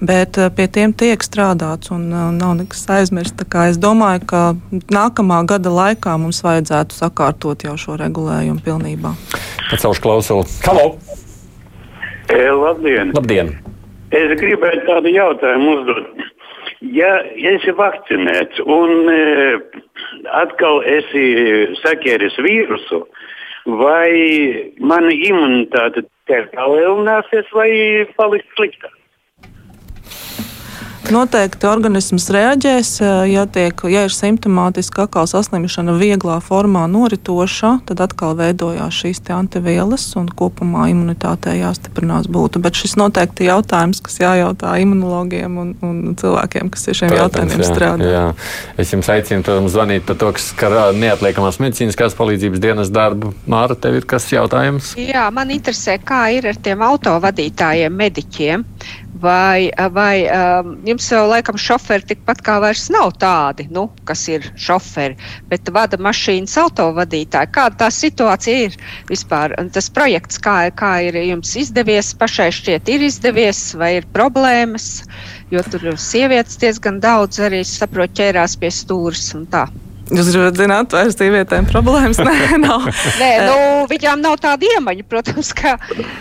[0.00, 3.46] bet eh, pie tiem tiek strādāts un eh, nav nekas aizmirsts.
[3.68, 4.40] Es domāju, ka
[4.92, 9.14] nākamā gada laikā mums vajadzētu sakārtot jau šo regulējumu pilnībā.
[9.70, 10.48] Pacelšu klausuli.
[10.66, 10.96] Halo!
[12.32, 13.12] E, labdien!
[13.16, 13.54] Labdien!
[14.12, 16.31] Es gribēju tādu jautājumu uzdot.
[16.82, 19.18] Ja esi vakcinēts un e,
[20.34, 21.26] atkal esi
[21.78, 23.04] sakēris vīrusu,
[23.78, 24.10] vai
[24.82, 27.70] mana imunitāte tiek palielināsies vai
[28.18, 28.98] paliks sliktāk?
[31.10, 32.90] Noteikti organisms reaģēs,
[33.26, 40.04] ja, tiek, ja ir simptomātiska akāla saslimšana vieglā formā noritoša, tad atkal veidojās šīs antivielas
[40.20, 42.62] un kopumā imunitātei jāstiprinās būtu.
[42.62, 47.26] Bet šis noteikti ir jautājums, kas jājautā imunologiem un, un cilvēkiem, kas ir šiem Protams,
[47.26, 48.12] jautājumiem jā, strādā.
[48.12, 48.24] Jā.
[48.78, 53.34] Es jums aicinu, protams, zvanīt par to, kas skar neatliekamās medicīniskās palīdzības dienas darbu.
[53.50, 54.94] Māra, tev ir kas jautājums?
[55.00, 58.66] Jā, man interesē, kā ir ar tiem autovadītājiem, mediķiem
[59.22, 64.48] vai, vai um, jums jau laikam šoferi tikpat kā vairs nav tādi, nu, kas ir
[64.58, 65.16] šoferi,
[65.50, 67.52] bet vada mašīnas autovadītāji.
[67.54, 68.76] Kāda tā situācija ir
[69.10, 69.54] vispār?
[69.60, 74.90] Un tas projekts, kā, kā ir jums izdevies, pašai šķiet ir izdevies, vai ir problēmas,
[75.54, 79.66] jo tur sievietes diezgan daudz arī, saprot, ķērās pie stūras un tā.
[80.10, 82.18] Jūs gribat zināt, vai ar sievietēm problēmas?
[82.20, 82.88] Nē, nav.
[83.20, 83.56] Nē, nu,
[83.90, 85.76] viņām nav tāda iemaņa, protams, ka.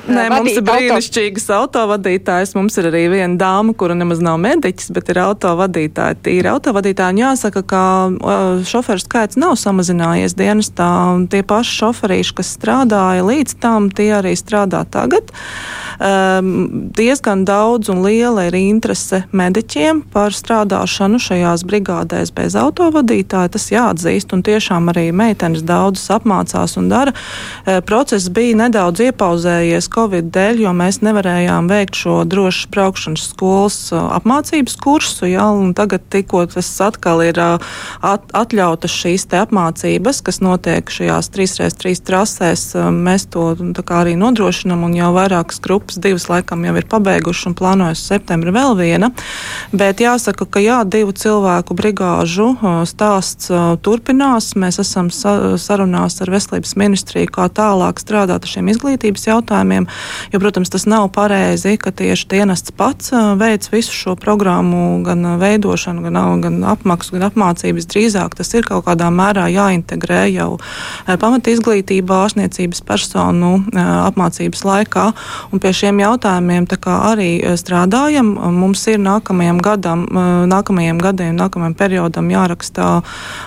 [0.07, 2.53] Nē, mums ir brīnišķīgas autovadītājas.
[2.55, 6.19] Mums ir arī viena dāma, kura nemaz nav mediķis, bet ir autovadītāja.
[6.23, 7.83] Tīri autovadītāji jāsaka, ka
[8.69, 10.91] šoferu skaits nav samazinājies dienestā.
[11.33, 15.33] Tie paši šoferīši, kas strādāja līdz tam, tie arī strādā tagad.
[16.01, 23.51] Um, diezgan daudz un liela ir interese mediķiem par strādāšanu šajās brigādēs bez autovadītāja.
[23.53, 27.13] Tas jāatzīst, un tiešām arī meitenes daudzas apmācās un dara.
[27.65, 33.79] E, process bija nedaudz iepauzējies Covid dēļ, jo mēs nevarējām veikt šo drošas braukšanas skolas
[33.91, 35.27] e, apmācības kursu.
[35.31, 37.49] Ja, tagad tikko tas atkal ir e,
[38.05, 43.51] at, atļautas šīs apmācības, kas notiek šajās 3x3 trasēs, mēs to
[43.91, 48.75] arī nodrošinam, un jau vairākas grupas, divas laikam jau ir pabeigušas un plānojas septembrī vēl
[48.79, 49.11] viena.
[49.71, 52.51] Bet jāsaka, ka jā, divu cilvēku brigāžu
[52.89, 53.51] stāsts
[53.85, 54.51] turpinās.
[54.59, 59.87] Mēs esam sarunās ar veselības ministriju, kā tālāk strādāt ar šiem izglītības jautājumiem.
[60.33, 66.05] Jo, protams, tas nav pareizi, ka tieši dienests pats veic visu šo programmu, gan veidošanu,
[66.07, 67.89] gan, gan apmaksu, gan apmācības.
[67.91, 70.57] Drīzāk tas ir kaut kādā mērā jāintegrē jau
[71.07, 75.07] pamat izglītībā, ārstniecības personu apmācības laikā.
[75.51, 78.33] Un pie šiem jautājumiem arī strādājam.
[78.55, 80.05] Mums ir nākamajam gadam,
[80.51, 83.01] nākamajiem gadiem, nākamajam periodam jāraksta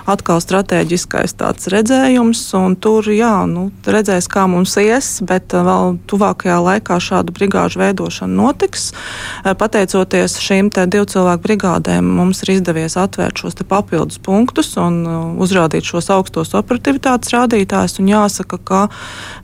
[0.09, 5.97] atkal strateģiskais tāds redzējums, un tur, jā, nu, redzēs, kā mums ies, bet uh, vēl
[6.11, 8.91] tuvākajā laikā šādu brigāžu veidošana notiks.
[8.93, 15.17] Uh, pateicoties šīm divu cilvēku brigādēm, mums ir izdevies atvērt šos papildus punktus un uh,
[15.41, 18.83] uzrādīt šos augstos operatīvitātes rādītājus, jāsaka, ka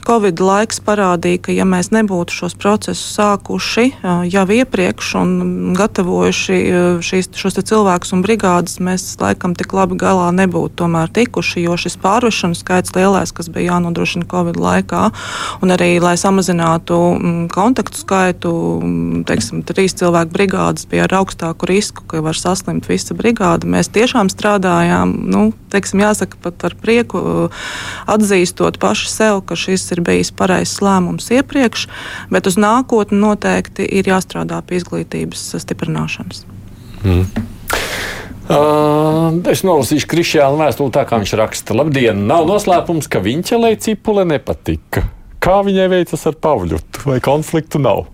[0.04, 3.86] Covid laiks parādīja, ka ja mēs nebūtu šos procesus sākuši
[4.30, 5.30] jau iepriekš un
[5.76, 6.58] gatavojuši
[7.04, 11.76] šīs, šos cilvēkus un brigādes, mēs laikam tik labi galā nebūtu nebūtu tomēr tikuši, jo
[11.78, 15.10] šis pārvešanu skaits lielais, kas bija jānodrošina Covid laikā,
[15.62, 21.68] un arī, lai samazinātu mm, kontaktu skaitu, mm, teiksim, trīs cilvēku brigādes bija ar augstāku
[21.70, 23.70] risku, ka var saslimt visa brigāde.
[23.70, 27.50] Mēs tiešām strādājām, nu, teiksim, jāsaka pat ar prieku
[28.10, 31.86] atzīstot paši sev, ka šis ir bijis pareizs lēmums iepriekš,
[32.32, 36.44] bet uz nākotni noteikti ir jāstrādā pie izglītības stiprināšanas.
[37.04, 37.24] Mm.
[38.50, 41.76] Uh, es nolasīšu Krišjānu vēstuli tā, kā viņš raksta.
[41.78, 42.24] Labdien!
[42.26, 45.04] Nav noslēpums, ka viņa Cipule nepatika.
[45.40, 47.04] Kā viņai veicas ar Pavļutu?
[47.06, 48.08] Vai konfliktu nav?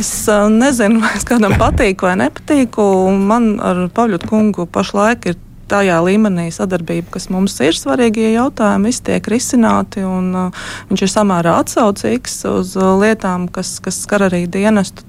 [0.00, 2.82] Es nezinu, vai es kādam patīku vai nepatīku.
[3.14, 5.36] Man ar Pāvļu kungu pašlaik ir
[5.70, 10.04] tajā līmenī sadarbība, kas mums ir svarīgie jautājumi, visi tiek risināti.
[10.06, 15.06] Un, uh, viņš ir samērā atsaucīgs uz uh, lietām, kas, kas skar arī dienestu.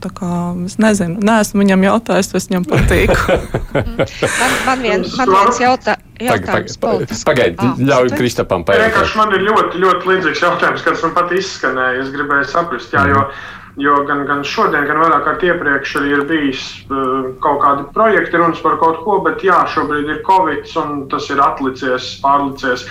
[0.65, 3.39] Es nezinu, neesmu viņam jautājis, vai es viņam patīku.
[4.41, 6.79] man, man, vien, man viens jautā, jautājums.
[7.25, 9.13] Pagaidiet, ah, ļauj Kristapam pajautāt.
[9.19, 12.01] Man ir ļoti, ļoti līdzīgs jautājums, kas man pat izskanēja.
[12.05, 13.27] Es gribēju saprast, jā, jo.
[13.27, 13.64] Mm.
[13.75, 18.39] Jo gan, gan šodien, gan vairāk kārt iepriekš arī ir bijis uh, kaut kādi projekti,
[18.39, 22.87] runas par kaut ko, bet jā, šobrīd ir Covid un tas ir atlicies, pārlicies.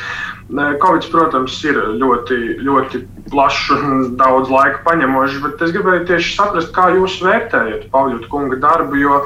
[0.53, 3.01] Covid, protams, ir ļoti, ļoti
[3.33, 8.61] plašs un daudz laika paņemošs, bet es gribēju tieši saprast, kā jūs vērtējat Pāvļa kunga
[8.61, 9.23] darbu, jo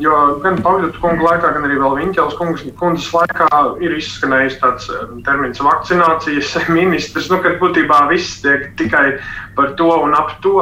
[0.00, 3.48] Jo gan Pavļotu kungu laikā, gan arī Viņķels kundzes laikā
[3.84, 9.18] ir izskanējis tāds eh, termins vakcinācijas ministrs, nu, kad būtībā viss tiek tikai
[9.56, 10.54] par to un ap to.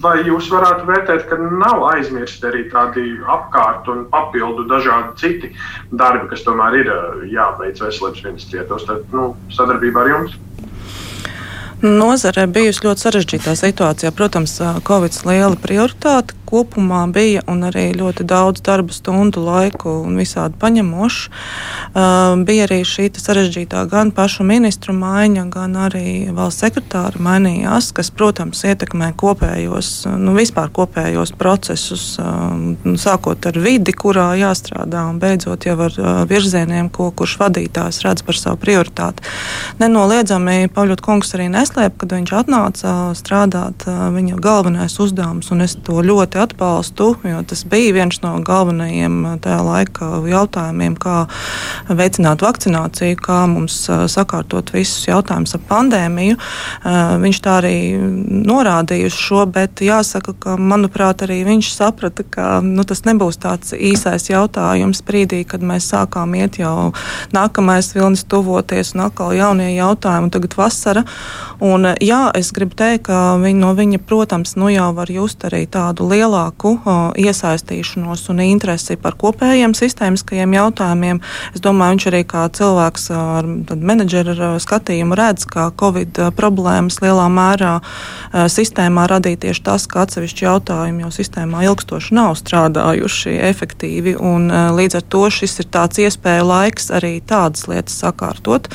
[0.00, 5.52] Vai jūs varētu vērtēt, ka nav aizmirsti arī tādi apkārt un papildu dažādi citi
[5.92, 10.38] darbi, kas tomēr ir eh, jāveic veselības ministrijā, tos tad, nu, sadarbībā ar jums?
[11.78, 14.10] Nozarē bijusi ļoti sarežģītā situācijā.
[14.16, 14.56] Protams,
[14.88, 21.30] Covid liela prioritāte kopumā bija arī ļoti daudz darba stundu laiku un visādi paņemoši.
[21.92, 28.10] Uh, bija arī šī sarežģītā gan pašu ministru maiņa, gan arī valsts sekretāra mainījās, kas,
[28.10, 32.52] protams, ietekmē kopējos, nu, vispār kopējos procesus, uh,
[32.98, 38.26] sākot ar vidi, kurā jāstrādā, un beidzot jau ar uh, virzieniem, ko kurš vadītājs redz
[38.26, 39.24] par savu prioritāti.
[39.78, 43.84] Nenoliedzami Pavļot kungs arī nes neslēp, kad viņš atnāca strādāt,
[44.14, 49.58] viņa galvenais uzdevums, un es to ļoti atbalstu, jo tas bija viens no galvenajiem tajā
[49.66, 51.16] laika jautājumiem, kā
[51.88, 56.38] veicināt vakcināciju, kā mums sakārtot visus jautājumus ar pandēmiju.
[57.24, 62.84] Viņš tā arī norādīja uz šo, bet jāsaka, ka, manuprāt, arī viņš saprata, ka nu,
[62.88, 66.92] tas nebūs tāds īsais jautājums brīdī, kad mēs sākām iet jau
[67.34, 71.04] nākamais vilnis tuvoties un atkal jaunie jautājumi, tagad vasara.
[71.64, 75.64] Un, jā, es gribu teikt, ka viņ, no viņa, protams, nu jau var just arī
[75.70, 76.76] tādu lielāku
[77.18, 81.20] iesaistīšanos un interesi par kopējiem sistēmiskajiem jautājumiem.
[81.54, 87.78] Es domāju, viņš arī kā cilvēks ar menedžera skatījumu redz, ka Covid problēmas lielā mērā
[88.32, 94.16] sistēmā radīja tieši tas, ka atsevišķi jautājumi jau sistēmā ilgstoši nav strādājuši efektīvi.
[94.18, 98.68] Un, līdz ar to šis ir tāds iespēja laiks arī tādas lietas sakārtot.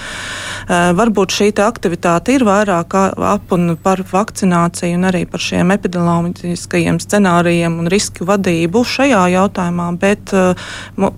[0.69, 7.42] Varbūt šī aktivitāte ir vairāk ap un par vakcināciju un arī par šiem epidemioloģiskajiem scenārijiem
[7.81, 10.59] un risku vadību šajā jautājumā, bet uh,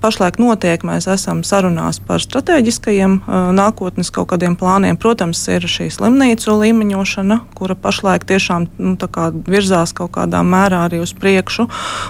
[0.02, 4.98] pašlaik notiek, mēs esam sarunās par strateģiskajiem uh, nākotnes kaut kādiem plāniem.
[4.98, 11.02] Protams, ir šī slimnīcu līmeņošana, kura pašlaik tiešām nu, kā virzās kaut kādā mērā arī
[11.04, 11.68] uz priekšu,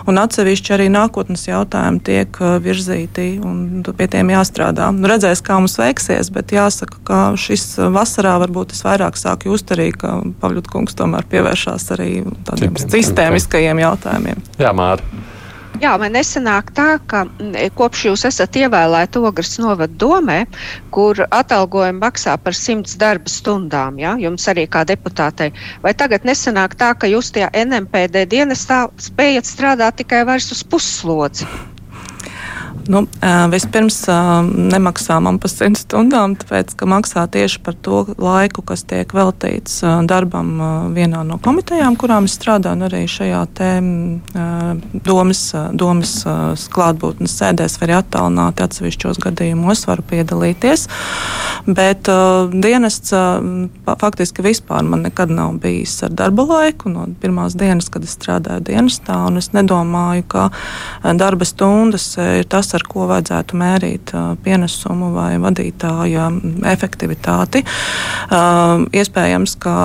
[0.07, 4.91] un atsevišķi arī nākotnes jautājumi tiek uh, virzīti un pie tiem jāstrādā.
[4.95, 9.71] Nu, redzēs, kā mums veiksies, bet jāsaka, ka šis vasarā varbūt es vairāk sāku just
[9.75, 12.09] arī, ka Pavļut kungs tomēr pievēršās arī
[12.47, 14.04] tādiem sistēmiskajiem jautājumiem.
[14.61, 15.03] Jā, Māra.
[15.83, 17.25] Jā, man nesanāk tā, ka
[17.75, 20.37] kopš jūs esat ievēlēti Ogres novada domē,
[20.95, 24.15] kur atalgojumi maksā par simts darba stundām, ja?
[24.21, 25.51] jums arī kā deputātei,
[25.83, 31.49] vai tagad nesanāk tā, ka jūs tajā NMPD dienestā spējat strādāt tikai vairs uz pusslodzi?
[32.91, 33.05] Nu,
[33.49, 33.97] vispirms
[34.53, 39.79] nemaksā man par 100 stundām, tāpēc ka maksā tieši par to laiku, kas tiek veltīts
[40.09, 40.51] darbam
[40.93, 43.41] vienā no komitejām, kurām es strādāju, un arī šajā
[45.05, 45.41] domas,
[45.73, 46.13] domas
[46.75, 50.87] klātbūtnes sēdēs vai attālināti atsevišķos gadījumos varu piedalīties.
[51.65, 53.39] Bet uh, dienests uh,
[53.97, 58.61] faktiski vispār man nekad nav bijis ar darba laiku no pirmās dienas, kad es strādāju
[58.67, 60.45] dienestā, un es nedomāju, ka
[61.17, 64.13] darba stundas ir tas, ar ko vajadzētu mērīt
[64.45, 66.29] pienesumu vai vadītāja
[66.71, 67.63] efektivitāti.
[68.95, 69.75] Iespējams, ka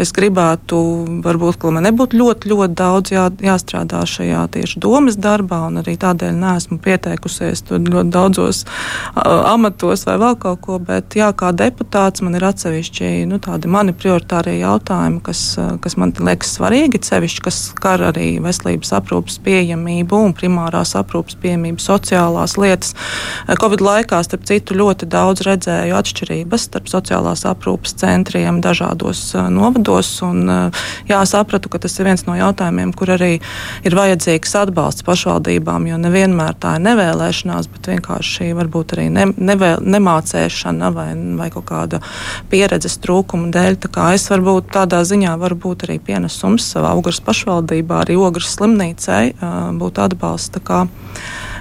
[0.00, 0.80] es gribētu,
[1.24, 5.96] varbūt, ka man nebūtu ļoti, ļoti daudz jā, jāstrādā šajā tieši domas darbā, un arī
[6.00, 8.64] tādēļ neesmu pieteikusies ļoti daudzos
[9.14, 13.94] amatos vai vēl kaut ko, bet jā, kā deputāts man ir atsevišķi nu, tādi mani
[13.96, 15.42] prioritārie jautājumi, kas,
[15.82, 21.80] kas man liekas svarīgi, sevišķi, kas skar arī veselības aprūpas pieejamību un primārās aprūpas pieejamību
[21.82, 22.94] sociālajā sociālās lietas.
[23.60, 30.10] Covid laikā, starp citu, ļoti daudz redzēju atšķirības starp sociālās aprūpas centriem dažādos novados.
[30.22, 30.72] Un,
[31.08, 33.40] jā, sapratu, ka tas ir viens no jautājumiem, kur arī
[33.86, 39.84] ir vajadzīgs atbalsts pašvaldībām, jo nevienmēr tā ir nevēlēšanās, bet vienkārši varbūt arī ne, nevēl,
[39.86, 41.08] nemācēšana vai,
[41.38, 42.02] vai kaut kāda
[42.50, 43.78] pieredzes trūkuma dēļ.
[43.84, 48.56] Tā kā es varbūt tādā ziņā varu būt arī pienesums savā Ugras pašvaldībā, arī Ogras
[48.56, 49.22] slimnīcai
[49.78, 50.40] būt atbalsts.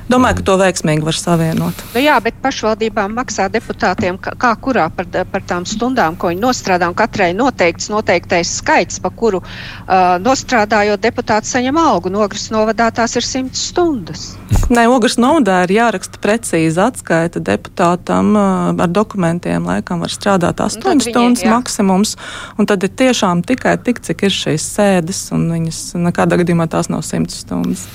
[0.10, 1.82] Domāju, ka to veiksmīgi var savienot.
[1.94, 6.42] Nu jā, bet pašvaldībām maksā deputātiem kā, kā kurā par, par tām stundām, ko viņi
[6.42, 6.90] nostrādā.
[6.98, 12.10] Katrai noteikts noteiktais skaits, pa kuru uh, nostrādājot deputāts saņem algu.
[12.10, 14.24] Nogras novadā tās ir 100 stundas.
[14.74, 19.70] Nē, ogres novadā ir jāraksta precīzi atskaita deputātam uh, ar dokumentiem.
[19.70, 21.54] Laikam var strādāt 8 viņi, stundas jā.
[21.54, 22.16] maksimums.
[22.58, 26.90] Un tad ir tiešām tikai tik, cik ir šīs sēdes, un viņas nekādā gadījumā tās
[26.90, 27.86] nav 100 stundas.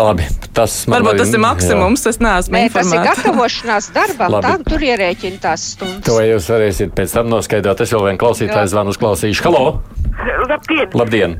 [0.00, 0.24] Labi,
[0.56, 2.06] tas man Varbūt tas ir maksimums.
[2.06, 2.14] Jā.
[2.14, 4.38] Es neesmu Nē, tas ir gatavošanās darbam.
[4.44, 6.06] Tā, tur ierēķina tās stundas.
[6.08, 7.84] To jūs varēsiet pēc tam noskaidrot.
[7.84, 9.46] Es vēl vienu klausītāju zvanu uzklausīšu.
[9.48, 9.64] Halo!
[10.48, 10.90] Labdien!
[10.96, 11.38] Labdien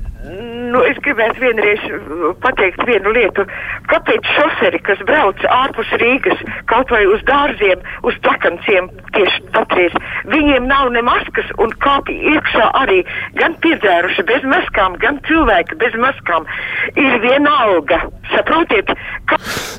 [0.72, 3.44] nu, es gribētu vienreiz uh, pateikt vienu lietu.
[3.90, 9.96] Kāpēc šoferi, kas brauc ārpus Rīgas, kaut vai uz dārziem, uz plakanciem, tieši patreiz,
[10.30, 13.00] viņiem nav ne maskas un kāpj iekšā arī
[13.38, 16.48] gan piedzēruši bez maskām, gan cilvēki bez maskām.
[16.96, 18.02] Ir vienalga.
[18.32, 18.92] Saprotiet?
[19.28, 19.38] Ka...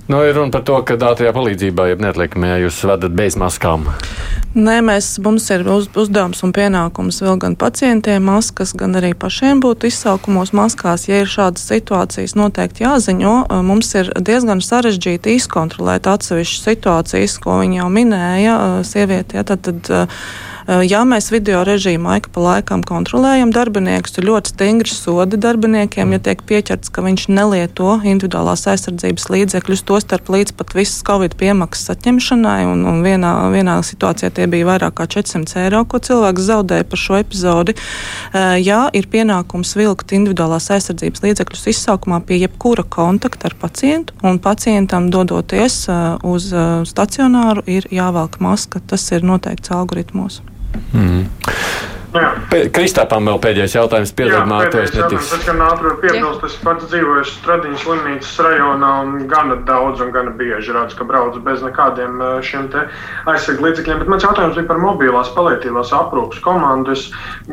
[0.10, 3.88] Nu, ir runa par to, ka dātajā palīdzībā, ja neatliekamajā jūs vedat bez maskām.
[4.58, 9.62] Nē, mēs, mums ir uz, uzdevums un pienākums vēl gan pacientiem maskas, gan arī pašiem
[9.62, 10.79] būt izsaukumos maskās.
[11.10, 13.36] Ja ir šādas situācijas, noteikti jāziņo.
[13.66, 18.56] Mums ir diezgan sarežģīti izkontrolēt atsevišķas situācijas, ko viņa jau minēja,
[18.88, 19.40] sieviete.
[19.40, 19.92] Ja, tad, tad,
[20.86, 26.20] ja mēs video režīmu laika pa laikam kontrolējam darbiniekus, ir ļoti stingri sodi darbiniekiem, ja
[26.28, 32.60] tiek pieķerts, ka viņš nelieto individuālās aizsardzības līdzekļus, tostarp līdz pat visas Covid piemaksas atņemšanai.
[32.70, 37.02] Un, un vienā, vienā situācijā tie bija vairāk kā 400 eiro, ko cilvēks zaudēja par
[37.02, 37.74] šo epizodi.
[38.62, 45.10] Ja ir pienākums vilkt individuālās aizsardzības līdzekļus izsaukumā pie jebkura kontakta ar pacientu, un pacientam
[45.10, 45.82] dodoties
[46.22, 46.52] uz
[46.94, 48.84] stacionāru, ir jāvelk maska.
[48.86, 50.44] Tas ir noteikts algoritmos.
[50.94, 51.28] Mm.
[52.74, 54.12] Kristāpam vēl pēdējais jautājums.
[54.18, 55.28] Piedodiet, to es netiks.
[55.36, 60.34] Es gan ātri piebilst, es pats dzīvoju Stradiņas slimnīcas rajonā un gana daudz un gana
[60.34, 62.88] bieži redzu, ka brauc bez nekādiem šiem te
[63.30, 64.02] aizsargu līdzekļiem.
[64.02, 66.96] Bet mans jautājums bija par mobilās palietīvās aprūpas komandu.
[66.98, 67.12] Es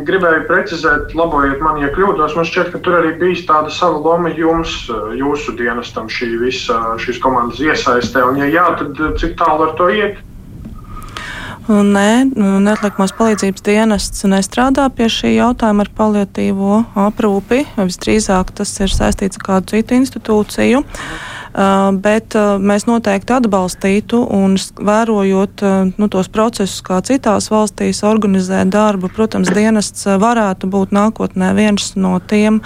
[0.08, 2.38] gribēju precizēt, labojiet man, ja kļūdos.
[2.38, 4.86] Man šķiet, ka tur arī bijis tāda sava loma jums,
[5.20, 8.24] jūsu dienestam šī visa šīs komandas iesaistē.
[8.24, 10.24] Un ja jā, tad cik tālu ar to iet?
[11.66, 12.10] Nē,
[12.62, 17.64] neatliekamās palīdzības dienests nestrādā pie šī jautājuma ar paliatīvo aprūpi.
[17.74, 20.84] Visdrīzāk tas ir saistīts ar kādu citu institūciju.
[20.86, 21.36] Mhm.
[21.57, 28.02] Uh, bet uh, mēs noteikti atbalstītu un vērojot uh, nu, tos procesus, kā citās valstīs
[28.04, 32.59] organizē darbu, protams, dienests varētu būt nākotnē viens no tiem,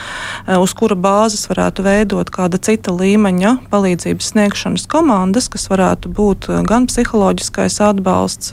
[0.59, 6.89] uz kura bāzes varētu veidot kāda cita līmeņa palīdzības sniegšanas komandas, kas varētu būt gan
[6.91, 8.51] psiholoģiskais atbalsts,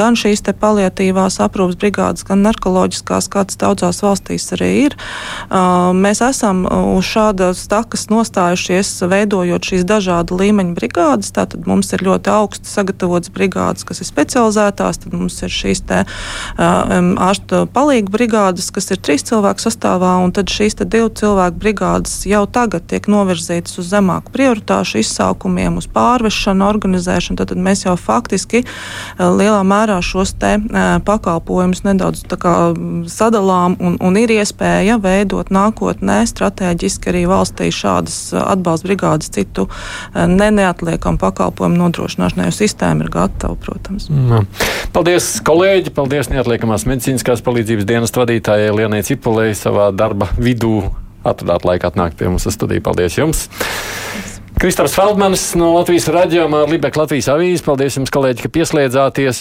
[0.00, 4.98] gan šīs te paliatīvās aprūpas brigādes, gan narkoloģiskās, kādas daudzās valstīs arī ir.
[5.52, 6.64] Mēs esam
[6.96, 11.32] uz šādas takas nostājušies veidot veidojot šīs dažādu līmeņu brigādes.
[11.34, 16.02] Tātad mums ir ļoti augsti sagatavotas brigādes, kas ir specializētās, tad mums ir šīs te,
[16.58, 22.24] um, ārstu palīgu brigādes, kas ir trīs cilvēku sastāvā, un tad šīs divu cilvēku brigādes
[22.26, 27.38] jau tagad tiek novirzītas uz zemāku prioritāšu izsaukumiem, uz pārvešanu, organizēšanu.
[27.38, 28.64] Tad, tad mēs jau faktiski
[29.18, 30.54] lielā mērā šos te
[31.06, 32.24] pakalpojumus nedaudz
[33.12, 40.26] sadalām, un, un ir iespēja veidot nākotnē strateģiski arī valstī šādas atbalsta brigādes citu eh,
[40.30, 44.08] ne neatliekamu pakalpojumu nodrošināšanai, jo sistēma ir gatava, protams.
[44.12, 44.48] Mm.
[44.94, 45.94] Paldies, kolēģi!
[45.96, 50.82] Paldies neatliekamās medicīniskās palīdzības dienas vadītājai Lienai Cipulei savā darba vidū.
[51.22, 52.82] Atradāt laiku atnākt pie mums uz studiju.
[52.84, 53.46] Paldies jums!
[54.60, 57.64] Kristofers Feldmanis no Latvijas raidījumā Libeka Latvijas avīzes.
[57.64, 59.40] Paldies jums, kolēģi, ka pieslēdzāties!